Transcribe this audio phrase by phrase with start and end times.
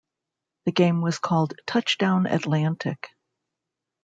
[0.65, 3.09] The game was called "Touchdown Atlantic".